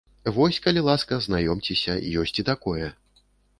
Вось, 0.37 0.55
калі 0.67 0.81
ласка, 0.87 1.19
знаёмцеся, 1.27 1.99
ёсць 2.25 2.37
і 2.43 2.49
такое! 2.51 2.91